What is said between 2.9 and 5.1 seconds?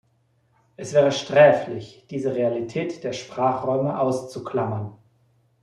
der Sprachräume auszuklammern.